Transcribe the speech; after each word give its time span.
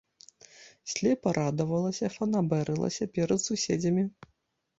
Слепа 0.93 1.33
радавалася, 1.37 2.09
фанабэрылася 2.15 3.09
перад 3.19 3.39
суседзямі. 3.47 4.03